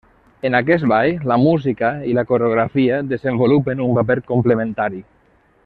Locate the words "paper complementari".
4.01-5.07